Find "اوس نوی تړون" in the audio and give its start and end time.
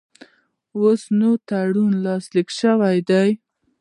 0.79-1.93